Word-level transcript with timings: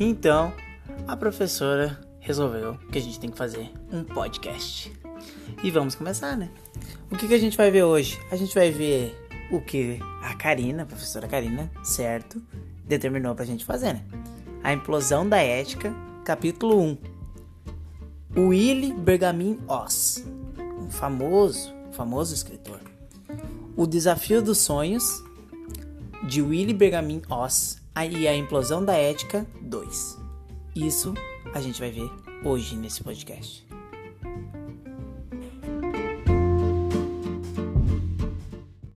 Então, 0.00 0.52
a 1.08 1.16
professora 1.16 1.98
resolveu 2.20 2.78
que 2.92 2.98
a 2.98 3.00
gente 3.00 3.18
tem 3.18 3.30
que 3.30 3.36
fazer 3.36 3.68
um 3.90 4.04
podcast. 4.04 4.92
E 5.60 5.72
vamos 5.72 5.96
começar, 5.96 6.36
né? 6.36 6.50
O 7.10 7.16
que, 7.16 7.26
que 7.26 7.34
a 7.34 7.38
gente 7.38 7.56
vai 7.56 7.68
ver 7.68 7.82
hoje? 7.82 8.16
A 8.30 8.36
gente 8.36 8.54
vai 8.54 8.70
ver 8.70 9.12
o 9.50 9.60
que 9.60 9.98
a 10.22 10.36
Karina, 10.36 10.84
a 10.84 10.86
professora 10.86 11.26
Karina, 11.26 11.68
certo, 11.82 12.40
determinou 12.84 13.34
pra 13.34 13.44
gente 13.44 13.64
fazer, 13.64 13.94
né? 13.94 14.04
A 14.62 14.72
implosão 14.72 15.28
da 15.28 15.38
ética, 15.38 15.92
capítulo 16.24 16.80
1. 16.80 16.98
Willy 18.36 18.92
Bergamin 18.92 19.58
Oz, 19.66 20.24
um 20.80 20.88
famoso, 20.90 21.74
famoso 21.90 22.32
escritor. 22.32 22.80
O 23.76 23.84
desafio 23.84 24.40
dos 24.40 24.58
sonhos, 24.58 25.24
de 26.24 26.42
Willy 26.42 26.74
Bergamin 26.74 27.22
Oz, 27.28 27.80
e 27.96 28.28
a 28.28 28.36
implosão 28.36 28.84
da 28.84 28.94
ética 28.94 29.46
2. 29.60 30.18
Isso 30.74 31.14
a 31.54 31.60
gente 31.60 31.80
vai 31.80 31.90
ver 31.90 32.10
hoje 32.44 32.76
nesse 32.76 33.02
podcast. 33.02 33.66